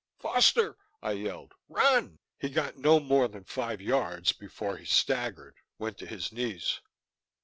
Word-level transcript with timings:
"Foster," 0.17 0.77
I 1.03 1.11
yelled, 1.11 1.53
"run!" 1.69 2.17
He 2.39 2.49
got 2.49 2.75
no 2.75 2.99
more 2.99 3.27
than 3.27 3.43
five 3.43 3.79
yards 3.79 4.31
before 4.31 4.77
he 4.77 4.85
staggered, 4.85 5.57
went 5.77 5.99
to 5.99 6.07
his 6.07 6.31
knees. 6.31 6.79